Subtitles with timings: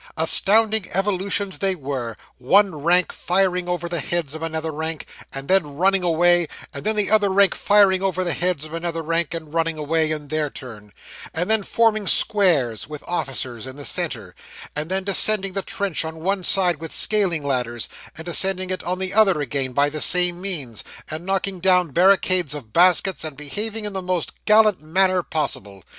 [0.17, 5.77] Astounding evolutions they were, one rank firing over the heads of another rank, and then
[5.77, 9.53] running away; and then the other rank firing over the heads of another rank, and
[9.53, 10.91] running away in their turn;
[11.35, 14.33] and then forming squares, with officers in the centre;
[14.75, 17.87] and then descending the trench on one side with scaling ladders,
[18.17, 22.55] and ascending it on the other again by the same means; and knocking down barricades
[22.55, 25.83] of baskets, and behaving in the most gallant manner possible.